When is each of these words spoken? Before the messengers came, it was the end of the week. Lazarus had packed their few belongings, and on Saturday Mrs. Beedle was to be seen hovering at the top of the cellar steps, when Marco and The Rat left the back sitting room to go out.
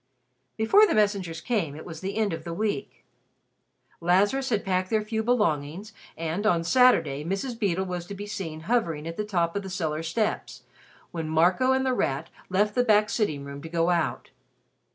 Before 0.57 0.87
the 0.87 0.95
messengers 0.95 1.41
came, 1.41 1.75
it 1.75 1.85
was 1.85 2.01
the 2.01 2.17
end 2.17 2.33
of 2.33 2.43
the 2.43 2.55
week. 2.55 3.05
Lazarus 3.99 4.49
had 4.49 4.65
packed 4.65 4.89
their 4.89 5.03
few 5.03 5.21
belongings, 5.21 5.93
and 6.17 6.43
on 6.47 6.63
Saturday 6.63 7.23
Mrs. 7.23 7.53
Beedle 7.59 7.85
was 7.85 8.07
to 8.07 8.15
be 8.15 8.25
seen 8.25 8.61
hovering 8.61 9.05
at 9.07 9.15
the 9.15 9.23
top 9.23 9.55
of 9.55 9.61
the 9.61 9.69
cellar 9.69 10.01
steps, 10.01 10.63
when 11.11 11.29
Marco 11.29 11.71
and 11.71 11.85
The 11.85 11.93
Rat 11.93 12.31
left 12.49 12.73
the 12.73 12.83
back 12.83 13.11
sitting 13.11 13.45
room 13.45 13.61
to 13.61 13.69
go 13.69 13.91
out. 13.91 14.31